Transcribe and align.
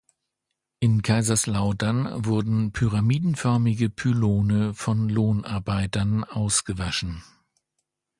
In 0.79 1.03
Kaiserslautern 1.03 2.25
wurden 2.25 2.71
pyramidenförmige 2.71 3.91
Pylone 3.91 4.73
von 4.73 5.09
Lohnarbeitern 5.09 6.23
ausgewaschen. 6.23 7.21